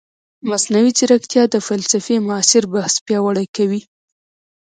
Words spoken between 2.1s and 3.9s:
معاصر بحث پیاوړی کوي.